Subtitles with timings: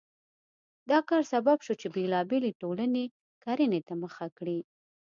[0.89, 3.03] دا کار سبب شو چې بېلابېلې ټولنې
[3.43, 4.59] کرنې ته مخه کړي.